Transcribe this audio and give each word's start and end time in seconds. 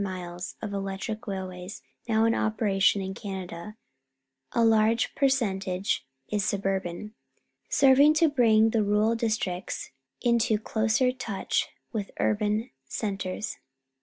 Of 0.01 0.07
the 0.07 0.07
1,700 0.17 0.33
miles 0.33 0.55
of 0.63 0.73
electric 0.73 1.27
railways 1.27 1.83
now 2.09 2.25
in 2.25 2.33
operation 2.33 3.03
in 3.03 3.13
Canada, 3.13 3.75
a 4.51 4.65
large 4.65 5.13
percentage 5.13 6.07
is 6.27 6.43
suburban, 6.43 7.13
serving 7.69 8.15
to 8.15 8.27
bring 8.27 8.71
the 8.71 8.83
rural 8.83 9.13
districts 9.13 9.91
into 10.19 10.57
closer 10.57 11.11
touch 11.11 11.67
with 11.93 12.07
the 12.07 12.13
urban 12.17 12.71
centres. 12.87 13.57